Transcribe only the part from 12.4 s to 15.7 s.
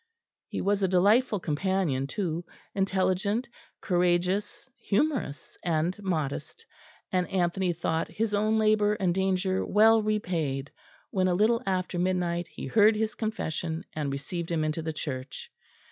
he heard his confession and received him into the Church.